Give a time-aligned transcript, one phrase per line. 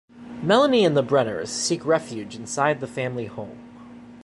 [0.41, 3.59] Melanie and the Brenners seek refuge inside the family home.